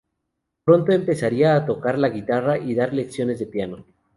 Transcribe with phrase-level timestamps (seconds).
[0.65, 3.85] Pronto empezaría a tocar la guitarra y a dar lecciones de piano.